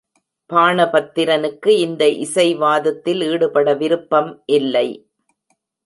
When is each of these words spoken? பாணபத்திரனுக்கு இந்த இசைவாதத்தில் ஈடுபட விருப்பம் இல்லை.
பாணபத்திரனுக்கு 0.49 1.67
இந்த 1.67 2.03
இசைவாதத்தில் 2.25 3.21
ஈடுபட 3.31 3.75
விருப்பம் 3.75 4.31
இல்லை. 4.45 4.87